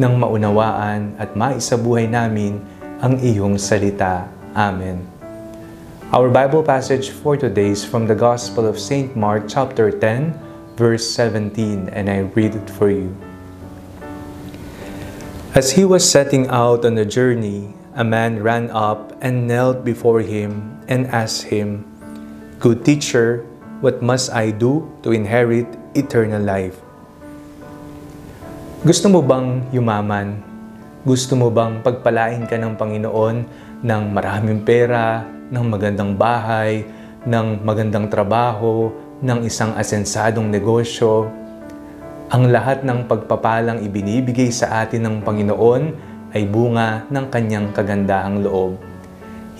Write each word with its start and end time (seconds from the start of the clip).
nang 0.00 0.16
maunawaan 0.16 1.12
at 1.20 1.36
maisabuhay 1.36 2.08
namin 2.08 2.56
ang 3.04 3.20
iyong 3.20 3.60
salita. 3.60 4.32
Amen. 4.56 5.04
Our 6.08 6.32
Bible 6.32 6.64
passage 6.64 7.12
for 7.12 7.36
today 7.36 7.76
is 7.76 7.84
from 7.84 8.08
the 8.08 8.16
Gospel 8.16 8.64
of 8.64 8.80
St. 8.80 9.12
Mark 9.12 9.44
chapter 9.44 9.92
10, 9.92 10.32
verse 10.80 11.04
17, 11.04 11.92
and 11.92 12.08
I 12.08 12.24
read 12.32 12.56
it 12.56 12.68
for 12.72 12.88
you. 12.88 13.12
As 15.52 15.76
he 15.76 15.84
was 15.84 16.00
setting 16.00 16.48
out 16.48 16.88
on 16.88 16.96
a 16.96 17.04
journey, 17.04 17.76
a 17.92 18.00
man 18.00 18.40
ran 18.40 18.72
up 18.72 19.12
and 19.20 19.44
knelt 19.44 19.84
before 19.84 20.24
him 20.24 20.80
and 20.88 21.12
asked 21.12 21.52
him, 21.52 21.84
Good 22.56 22.88
teacher, 22.88 23.44
what 23.84 24.00
must 24.00 24.32
I 24.32 24.48
do 24.48 24.88
to 25.04 25.12
inherit 25.12 25.68
eternal 25.92 26.40
life? 26.40 26.80
Gusto 28.80 29.12
mo 29.12 29.20
bang 29.20 29.60
yumaman? 29.76 30.40
Gusto 31.04 31.36
mo 31.36 31.52
bang 31.52 31.84
pagpalain 31.84 32.48
ka 32.48 32.56
ng 32.56 32.80
Panginoon 32.80 33.36
ng 33.84 34.02
maraming 34.08 34.64
pera, 34.64 35.20
ng 35.52 35.64
magandang 35.68 36.16
bahay, 36.16 36.88
ng 37.28 37.60
magandang 37.60 38.08
trabaho, 38.08 38.88
ng 39.20 39.44
isang 39.44 39.76
asensadong 39.76 40.48
negosyo? 40.48 41.28
Ang 42.32 42.48
lahat 42.48 42.80
ng 42.80 43.04
pagpapalang 43.04 43.84
ibinibigay 43.84 44.48
sa 44.48 44.80
atin 44.80 45.04
ng 45.04 45.16
Panginoon 45.28 45.82
ay 46.32 46.48
bunga 46.48 47.04
ng 47.12 47.28
kanyang 47.28 47.76
kagandahang 47.76 48.40
loob. 48.40 48.80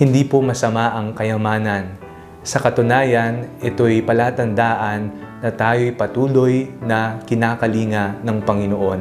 Hindi 0.00 0.24
po 0.24 0.40
masama 0.40 0.96
ang 0.96 1.12
kayamanan. 1.12 1.92
Sa 2.40 2.56
katunayan, 2.56 3.52
ito'y 3.60 4.00
palatandaan 4.00 5.12
na 5.44 5.52
tayo'y 5.52 5.92
patuloy 5.92 6.72
na 6.80 7.20
kinakalinga 7.28 8.24
ng 8.24 8.38
Panginoon. 8.40 9.00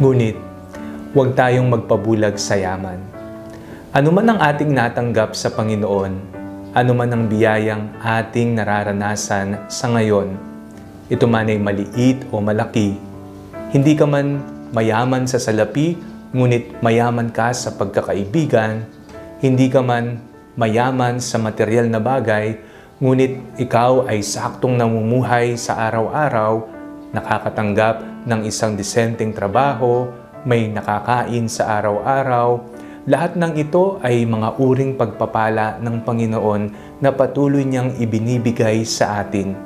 Ngunit, 0.00 0.40
huwag 1.12 1.36
tayong 1.36 1.68
magpabulag 1.68 2.40
sa 2.40 2.56
yaman. 2.56 2.96
Ano 3.92 4.16
man 4.16 4.32
ang 4.32 4.40
ating 4.40 4.72
natanggap 4.72 5.36
sa 5.36 5.52
Panginoon, 5.52 6.12
ano 6.72 6.92
man 6.96 7.12
ang 7.12 7.28
biyayang 7.28 8.00
ating 8.00 8.56
nararanasan 8.56 9.68
sa 9.68 9.92
ngayon, 9.92 10.32
ito 11.12 11.28
man 11.28 11.52
ay 11.52 11.60
maliit 11.60 12.24
o 12.32 12.40
malaki, 12.40 12.96
hindi 13.76 13.92
ka 13.92 14.08
man 14.08 14.40
mayaman 14.72 15.28
sa 15.28 15.36
salapi, 15.36 16.00
ngunit 16.32 16.80
mayaman 16.80 17.28
ka 17.28 17.52
sa 17.52 17.76
pagkakaibigan, 17.76 18.88
hindi 19.44 19.68
ka 19.68 19.84
man 19.84 20.31
mayaman 20.52 21.16
sa 21.16 21.40
material 21.40 21.88
na 21.88 21.96
bagay, 21.96 22.60
ngunit 23.00 23.56
ikaw 23.56 24.04
ay 24.04 24.20
saktong 24.20 24.76
namumuhay 24.76 25.56
sa 25.56 25.80
araw-araw, 25.88 26.68
nakakatanggap 27.12 28.24
ng 28.28 28.40
isang 28.44 28.76
disenteng 28.76 29.32
trabaho, 29.32 30.08
may 30.44 30.68
nakakain 30.68 31.48
sa 31.48 31.80
araw-araw, 31.80 32.60
lahat 33.08 33.34
ng 33.34 33.58
ito 33.58 33.98
ay 33.98 34.22
mga 34.22 34.62
uring 34.62 34.94
pagpapala 34.94 35.82
ng 35.82 36.06
Panginoon 36.06 36.62
na 37.02 37.10
patuloy 37.10 37.66
niyang 37.66 37.98
ibinibigay 37.98 38.86
sa 38.86 39.18
atin. 39.24 39.58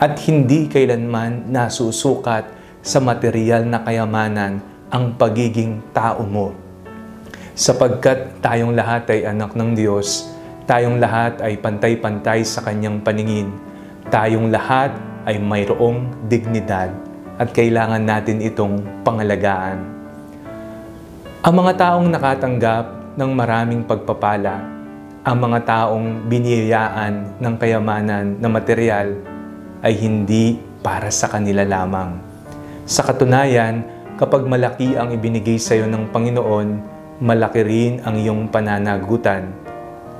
At 0.00 0.18
hindi 0.26 0.66
kailanman 0.66 1.54
nasusukat 1.54 2.50
sa 2.82 2.98
material 2.98 3.62
na 3.62 3.86
kayamanan 3.86 4.58
ang 4.90 5.14
pagiging 5.14 5.94
tao 5.94 6.26
mo. 6.26 6.63
Sapagkat 7.54 8.42
tayong 8.42 8.74
lahat 8.74 9.06
ay 9.14 9.30
anak 9.30 9.54
ng 9.54 9.78
Diyos, 9.78 10.26
tayong 10.66 10.98
lahat 10.98 11.38
ay 11.38 11.54
pantay-pantay 11.62 12.42
sa 12.42 12.66
Kanyang 12.66 12.98
paningin, 12.98 13.54
tayong 14.10 14.50
lahat 14.50 14.90
ay 15.22 15.38
mayroong 15.38 16.26
dignidad 16.26 16.90
at 17.38 17.54
kailangan 17.54 18.02
natin 18.02 18.42
itong 18.42 18.82
pangalagaan. 19.06 19.86
Ang 21.46 21.54
mga 21.62 21.72
taong 21.78 22.10
nakatanggap 22.10 22.86
ng 23.14 23.30
maraming 23.30 23.86
pagpapala, 23.86 24.58
ang 25.22 25.36
mga 25.38 25.58
taong 25.62 26.26
biniyayaan 26.26 27.38
ng 27.38 27.54
kayamanan 27.54 28.34
na 28.42 28.50
material 28.50 29.14
ay 29.78 29.94
hindi 29.94 30.58
para 30.82 31.06
sa 31.06 31.30
kanila 31.30 31.62
lamang. 31.62 32.18
Sa 32.82 33.06
katunayan, 33.06 33.86
kapag 34.18 34.42
malaki 34.42 34.98
ang 34.98 35.14
ibinigay 35.14 35.54
sa 35.54 35.78
iyo 35.78 35.86
ng 35.86 36.10
Panginoon, 36.10 36.93
malaki 37.22 37.62
rin 37.62 37.92
ang 38.02 38.18
iyong 38.18 38.50
pananagutan. 38.50 39.54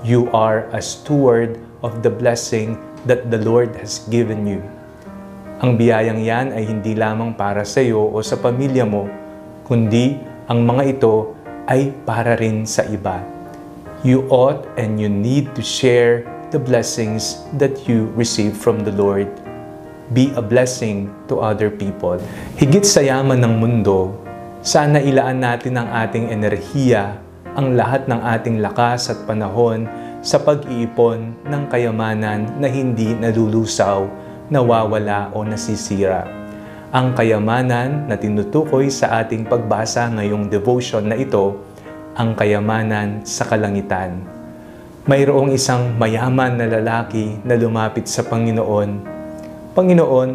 You 0.06 0.30
are 0.30 0.70
a 0.70 0.78
steward 0.78 1.58
of 1.82 2.06
the 2.06 2.12
blessing 2.12 2.78
that 3.10 3.34
the 3.34 3.40
Lord 3.42 3.74
has 3.82 4.06
given 4.06 4.46
you. 4.46 4.62
Ang 5.58 5.74
biyayang 5.74 6.22
yan 6.22 6.52
ay 6.54 6.68
hindi 6.68 6.94
lamang 6.94 7.34
para 7.34 7.66
sa 7.66 7.82
iyo 7.82 8.04
o 8.06 8.20
sa 8.22 8.38
pamilya 8.38 8.86
mo, 8.86 9.10
kundi 9.66 10.18
ang 10.46 10.62
mga 10.62 10.98
ito 10.98 11.34
ay 11.66 11.90
para 12.04 12.36
rin 12.36 12.68
sa 12.68 12.84
iba. 12.86 13.18
You 14.04 14.28
ought 14.28 14.68
and 14.76 15.00
you 15.00 15.08
need 15.08 15.56
to 15.56 15.64
share 15.64 16.28
the 16.52 16.60
blessings 16.60 17.40
that 17.56 17.88
you 17.88 18.12
receive 18.14 18.54
from 18.54 18.84
the 18.84 18.92
Lord. 18.92 19.26
Be 20.12 20.30
a 20.36 20.44
blessing 20.44 21.08
to 21.32 21.40
other 21.40 21.72
people. 21.72 22.20
Higit 22.60 22.84
sa 22.84 23.00
yaman 23.00 23.40
ng 23.40 23.54
mundo, 23.56 24.12
sana 24.64 24.96
ilaan 24.96 25.44
natin 25.44 25.76
ang 25.76 25.92
ating 25.92 26.32
enerhiya, 26.32 27.20
ang 27.52 27.76
lahat 27.76 28.08
ng 28.08 28.16
ating 28.16 28.64
lakas 28.64 29.12
at 29.12 29.20
panahon 29.28 29.84
sa 30.24 30.40
pag-iipon 30.40 31.36
ng 31.44 31.62
kayamanan 31.68 32.48
na 32.56 32.64
hindi 32.72 33.12
nalulusaw, 33.12 34.08
nawawala 34.48 35.36
o 35.36 35.44
nasisira. 35.44 36.24
Ang 36.96 37.12
kayamanan 37.12 38.08
na 38.08 38.16
tinutukoy 38.16 38.88
sa 38.88 39.20
ating 39.20 39.44
pagbasa 39.44 40.08
ngayong 40.16 40.48
devotion 40.48 41.12
na 41.12 41.20
ito, 41.20 41.60
ang 42.16 42.32
kayamanan 42.32 43.20
sa 43.20 43.44
kalangitan. 43.44 44.16
Mayroong 45.04 45.52
isang 45.52 45.92
mayaman 46.00 46.56
na 46.56 46.72
lalaki 46.72 47.36
na 47.44 47.52
lumapit 47.60 48.08
sa 48.08 48.24
Panginoon. 48.24 48.90
Panginoon, 49.76 50.30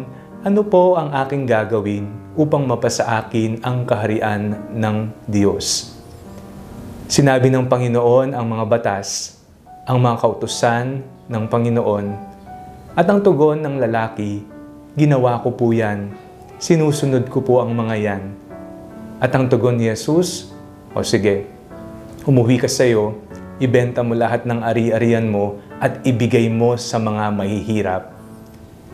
ano 0.46 0.60
po 0.62 0.94
ang 0.94 1.10
aking 1.18 1.50
gagawin 1.50 2.19
upang 2.38 2.66
mapasa 2.66 3.06
akin 3.18 3.62
ang 3.62 3.82
kaharian 3.86 4.54
ng 4.74 5.10
Diyos? 5.26 5.94
Sinabi 7.10 7.50
ng 7.50 7.66
Panginoon 7.66 8.34
ang 8.34 8.46
mga 8.46 8.64
batas, 8.70 9.38
ang 9.86 9.98
mga 9.98 10.22
kautusan 10.22 11.02
ng 11.26 11.44
Panginoon, 11.50 12.06
at 12.94 13.06
ang 13.06 13.22
tugon 13.22 13.62
ng 13.62 13.82
lalaki, 13.82 14.42
ginawa 14.94 15.42
ko 15.42 15.54
po 15.54 15.74
yan, 15.74 16.10
sinusunod 16.62 17.26
ko 17.26 17.42
po 17.42 17.62
ang 17.62 17.74
mga 17.74 17.94
yan. 17.98 18.22
At 19.18 19.34
ang 19.34 19.50
tugon 19.50 19.78
ni 19.78 19.90
Jesus, 19.90 20.50
o 20.94 21.02
sige, 21.02 21.50
umuwi 22.26 22.62
ka 22.62 22.70
sa 22.70 22.86
iyo, 22.86 23.18
ibenta 23.58 24.06
mo 24.06 24.14
lahat 24.14 24.46
ng 24.46 24.62
ari-arian 24.62 25.26
mo 25.26 25.58
at 25.82 26.02
ibigay 26.06 26.46
mo 26.46 26.78
sa 26.78 27.02
mga 27.02 27.30
mahihirap 27.34 28.20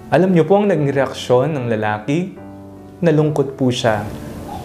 alam 0.06 0.30
niyo 0.30 0.46
po 0.46 0.54
ang 0.54 0.70
naging 0.70 0.94
reaksyon 0.94 1.50
ng 1.50 1.66
lalaki? 1.66 2.30
Nalungkot 2.96 3.60
po 3.60 3.68
siya. 3.68 4.08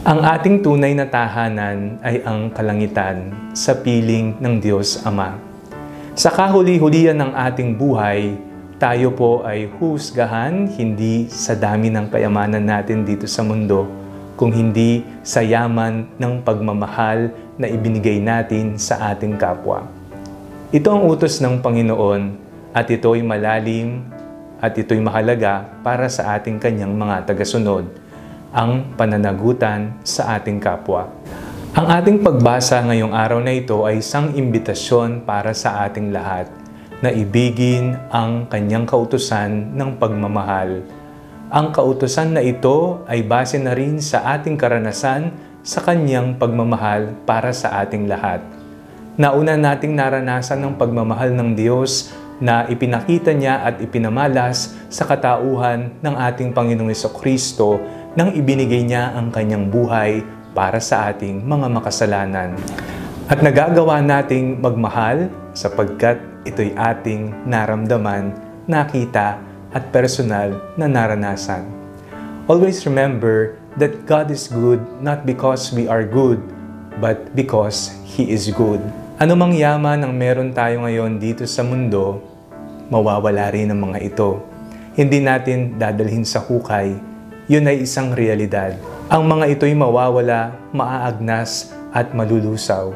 Ang 0.07 0.23
ating 0.23 0.63
tunay 0.63 0.95
na 0.95 1.03
tahanan 1.03 1.99
ay 1.99 2.23
ang 2.23 2.47
kalangitan 2.55 3.27
sa 3.51 3.75
piling 3.75 4.39
ng 4.39 4.55
Diyos 4.55 5.03
Ama. 5.03 5.35
Sa 6.15 6.31
kahuli-hulian 6.31 7.19
ng 7.19 7.35
ating 7.35 7.75
buhay, 7.75 8.39
tayo 8.79 9.11
po 9.11 9.43
ay 9.43 9.67
husgahan 9.75 10.71
hindi 10.79 11.27
sa 11.27 11.59
dami 11.59 11.91
ng 11.91 12.07
kayamanan 12.07 12.63
natin 12.63 13.03
dito 13.03 13.27
sa 13.27 13.43
mundo, 13.43 13.83
kung 14.39 14.55
hindi 14.55 15.03
sa 15.27 15.43
yaman 15.43 16.15
ng 16.15 16.33
pagmamahal 16.47 17.35
na 17.59 17.67
ibinigay 17.67 18.23
natin 18.23 18.79
sa 18.79 19.11
ating 19.11 19.35
kapwa. 19.35 19.91
Ito 20.71 20.87
ang 20.87 21.03
utos 21.03 21.43
ng 21.43 21.59
Panginoon 21.59 22.39
at 22.71 22.87
ito'y 22.87 23.27
malalim 23.27 24.07
at 24.63 24.71
ito'y 24.71 25.03
mahalaga 25.03 25.67
para 25.83 26.07
sa 26.07 26.39
ating 26.39 26.63
kanyang 26.63 26.95
mga 26.95 27.27
tagasunod, 27.27 28.00
ang 28.51 28.99
pananagutan 28.99 29.95
sa 30.03 30.35
ating 30.35 30.59
kapwa. 30.59 31.07
Ang 31.71 31.87
ating 31.87 32.17
pagbasa 32.19 32.83
ngayong 32.83 33.15
araw 33.15 33.39
na 33.39 33.55
ito 33.55 33.87
ay 33.87 34.03
isang 34.03 34.35
imbitasyon 34.35 35.23
para 35.23 35.55
sa 35.55 35.87
ating 35.87 36.11
lahat 36.11 36.51
na 36.99 37.15
ibigin 37.15 37.95
ang 38.11 38.51
kanyang 38.51 38.83
kautusan 38.83 39.71
ng 39.71 39.95
pagmamahal. 39.95 40.83
Ang 41.47 41.71
kautusan 41.71 42.35
na 42.35 42.43
ito 42.43 43.07
ay 43.07 43.23
base 43.23 43.55
na 43.55 43.71
rin 43.71 44.03
sa 44.03 44.35
ating 44.35 44.59
karanasan 44.59 45.31
sa 45.63 45.79
kanyang 45.79 46.35
pagmamahal 46.35 47.15
para 47.23 47.55
sa 47.55 47.79
ating 47.79 48.11
lahat. 48.11 48.43
Nauna 49.15 49.55
nating 49.55 49.95
naranasan 49.95 50.59
ng 50.59 50.73
pagmamahal 50.75 51.31
ng 51.31 51.55
Diyos 51.55 52.11
na 52.41 52.65
ipinakita 52.65 53.31
niya 53.37 53.61
at 53.63 53.77
ipinamalas 53.79 54.73
sa 54.89 55.05
katauhan 55.05 55.93
ng 56.01 56.15
ating 56.17 56.51
Panginoong 56.57 56.91
Kristo 57.13 57.77
nang 58.15 58.35
ibinigay 58.35 58.83
niya 58.83 59.15
ang 59.15 59.31
kanyang 59.31 59.71
buhay 59.71 60.19
para 60.51 60.83
sa 60.83 61.11
ating 61.11 61.47
mga 61.47 61.67
makasalanan. 61.71 62.59
At 63.31 63.39
nagagawa 63.39 64.03
nating 64.03 64.59
magmahal 64.59 65.31
sapagkat 65.55 66.19
ito'y 66.43 66.75
ating 66.75 67.47
naramdaman, 67.47 68.35
nakita 68.67 69.39
at 69.71 69.83
personal 69.95 70.59
na 70.75 70.91
naranasan. 70.91 71.63
Always 72.51 72.83
remember 72.83 73.55
that 73.79 74.03
God 74.03 74.27
is 74.27 74.51
good 74.51 74.83
not 74.99 75.23
because 75.23 75.71
we 75.71 75.87
are 75.87 76.03
good, 76.03 76.43
but 76.99 77.31
because 77.31 77.95
He 78.03 78.27
is 78.35 78.51
good. 78.51 78.83
Ano 79.21 79.39
mang 79.39 79.55
yaman 79.55 80.03
ang 80.03 80.11
meron 80.11 80.51
tayo 80.51 80.83
ngayon 80.83 81.21
dito 81.21 81.47
sa 81.47 81.63
mundo, 81.63 82.19
mawawala 82.91 83.47
rin 83.55 83.71
ang 83.71 83.79
mga 83.79 83.99
ito. 84.03 84.43
Hindi 84.99 85.23
natin 85.23 85.79
dadalhin 85.79 86.27
sa 86.27 86.43
hukay. 86.43 87.10
Yun 87.51 87.67
ay 87.67 87.83
isang 87.83 88.15
realidad. 88.15 88.79
Ang 89.11 89.27
mga 89.27 89.59
ito'y 89.59 89.75
mawawala, 89.75 90.55
maaagnas 90.71 91.75
at 91.91 92.15
malulusaw. 92.15 92.95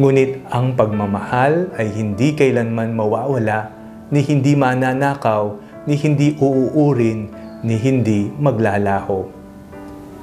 Ngunit 0.00 0.48
ang 0.48 0.72
pagmamahal 0.72 1.68
ay 1.76 1.92
hindi 1.92 2.32
kailanman 2.32 2.96
mawawala, 2.96 3.68
ni 4.08 4.24
hindi 4.24 4.56
mananakaw, 4.56 5.60
ni 5.84 6.00
hindi 6.00 6.32
uuurin, 6.40 7.28
ni 7.60 7.76
hindi 7.76 8.32
maglalaho. 8.32 9.28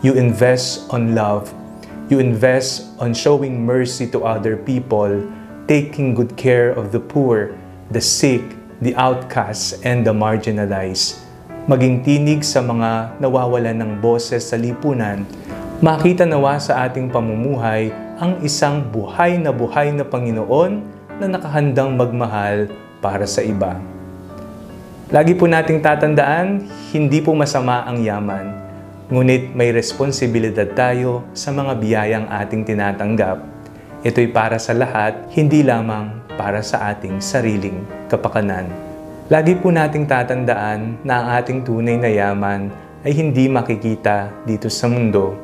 You 0.01 0.18
invest 0.18 0.89
on 0.89 1.13
love. 1.13 1.54
You 2.10 2.18
invest 2.18 2.89
on 2.98 3.13
showing 3.13 3.69
mercy 3.69 4.10
to 4.18 4.25
other 4.25 4.57
people, 4.57 5.30
taking 5.69 6.18
good 6.18 6.33
care 6.33 6.74
of 6.74 6.89
the 6.89 6.98
poor, 6.98 7.54
the 7.94 8.01
sick, 8.01 8.42
the 8.81 8.98
outcasts, 8.98 9.77
and 9.86 10.01
the 10.01 10.15
marginalized. 10.18 11.29
Maging 11.69 12.01
tinig 12.01 12.42
sa 12.42 12.66
mga 12.66 13.21
nawawalan 13.21 13.77
ng 13.77 13.92
boses 14.01 14.42
sa 14.42 14.57
lipunan, 14.57 15.21
makita 15.86 16.25
nawa 16.25 16.57
sa 16.57 16.89
ating 16.89 17.13
pamumuhay 17.13 17.94
ang 18.18 18.42
isang 18.42 18.81
buhay 18.81 19.38
na 19.38 19.54
buhay 19.54 19.94
na 19.94 20.01
Panginoon 20.01 20.81
na 21.21 21.30
nakahandang 21.30 21.94
magmahal 21.94 22.74
para 23.06 23.30
sa 23.30 23.45
iba. 23.45 23.77
Lagi 25.13 25.38
po 25.38 25.45
nating 25.45 25.86
tatandaan, 25.86 26.66
hindi 26.89 27.21
po 27.21 27.38
masama 27.38 27.86
ang 27.86 28.01
yaman, 28.01 28.50
ngunit 29.13 29.54
may 29.54 29.69
responsibilidad 29.69 30.74
tayo 30.74 31.22
sa 31.38 31.54
mga 31.54 31.77
biyayang 31.77 32.25
ating 32.33 32.65
tinatanggap. 32.65 33.45
Ito'y 34.01 34.33
para 34.33 34.57
sa 34.57 34.74
lahat, 34.74 35.22
hindi 35.38 35.62
lamang 35.62 36.33
para 36.33 36.65
sa 36.65 36.89
ating 36.89 37.22
sariling 37.22 37.86
kapakanan. 38.10 38.88
Lagi 39.30 39.54
po 39.54 39.70
nating 39.70 40.10
tatandaan 40.10 41.06
na 41.06 41.22
ang 41.22 41.26
ating 41.38 41.62
tunay 41.62 42.02
na 42.02 42.10
yaman 42.10 42.74
ay 43.06 43.14
hindi 43.14 43.46
makikita 43.46 44.34
dito 44.42 44.74
sa 44.74 44.90
mundo. 44.90 45.38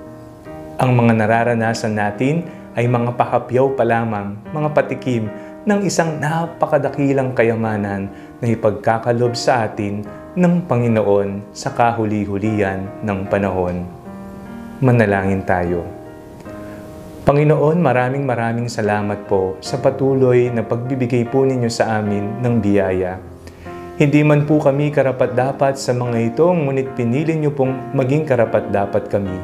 Ang 0.81 0.97
mga 0.97 1.13
nararanasan 1.21 1.93
natin 1.93 2.49
ay 2.73 2.89
mga 2.89 3.13
pakapyaw 3.13 3.77
pa 3.77 3.85
lamang, 3.85 4.41
mga 4.49 4.73
patikim 4.73 5.29
ng 5.69 5.85
isang 5.85 6.17
napakadakilang 6.17 7.37
kayamanan 7.37 8.09
na 8.41 8.47
ipagkakalob 8.49 9.37
sa 9.37 9.69
atin 9.69 10.01
ng 10.33 10.65
Panginoon 10.65 11.53
sa 11.53 11.69
kahuli-hulian 11.69 13.05
ng 13.05 13.19
panahon. 13.29 13.85
Manalangin 14.81 15.45
tayo. 15.45 15.85
Panginoon, 17.21 17.77
maraming 17.77 18.25
maraming 18.25 18.65
salamat 18.65 19.29
po 19.29 19.61
sa 19.61 19.77
patuloy 19.77 20.49
na 20.49 20.65
pagbibigay 20.65 21.29
po 21.29 21.45
ninyo 21.45 21.69
sa 21.69 22.01
amin 22.01 22.41
ng 22.41 22.55
biyaya. 22.57 23.34
Hindi 23.95 24.27
man 24.27 24.43
po 24.43 24.59
kami 24.59 24.91
karapat-dapat 24.91 25.79
sa 25.79 25.95
mga 25.95 26.35
ito, 26.35 26.43
ngunit 26.51 26.99
pinili 26.99 27.31
niyo 27.31 27.55
pong 27.55 27.95
maging 27.95 28.27
karapat-dapat 28.27 29.07
kami. 29.07 29.39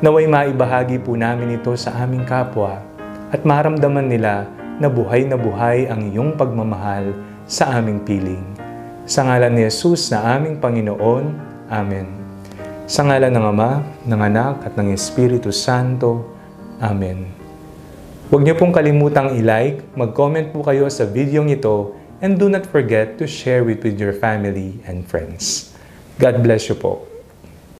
Naway 0.00 0.24
maibahagi 0.24 0.96
po 1.04 1.12
namin 1.20 1.60
ito 1.60 1.76
sa 1.76 1.92
aming 2.00 2.24
kapwa 2.24 2.80
at 3.28 3.44
maramdaman 3.44 4.08
nila 4.08 4.48
na 4.80 4.88
buhay 4.88 5.28
na 5.28 5.36
buhay 5.36 5.84
ang 5.84 6.00
iyong 6.00 6.32
pagmamahal 6.40 7.12
sa 7.44 7.76
aming 7.76 8.00
piling. 8.08 8.40
Sa 9.04 9.28
ngalan 9.28 9.52
ni 9.52 9.68
Jesus 9.68 10.08
na 10.16 10.40
aming 10.40 10.56
Panginoon, 10.64 11.24
Amen. 11.68 12.08
Sa 12.88 13.04
ngalan 13.04 13.36
ng 13.36 13.46
Ama, 13.52 13.84
ng 14.08 14.20
Anak 14.32 14.64
at 14.64 14.80
ng 14.80 14.96
Espiritu 14.96 15.52
Santo, 15.52 16.24
Amen. 16.80 17.28
Huwag 18.32 18.48
niyo 18.48 18.56
pong 18.56 18.72
kalimutang 18.72 19.36
i-like, 19.36 19.84
mag-comment 19.92 20.56
po 20.56 20.64
kayo 20.64 20.88
sa 20.88 21.04
video 21.04 21.44
ito, 21.44 21.97
and 22.20 22.38
do 22.38 22.48
not 22.48 22.66
forget 22.66 23.18
to 23.18 23.26
share 23.26 23.68
it 23.70 23.82
with 23.82 24.00
your 24.00 24.12
family 24.12 24.80
and 24.84 25.06
friends. 25.06 25.74
God 26.18 26.42
bless 26.42 26.68
you 26.68 26.74
po. 26.74 27.06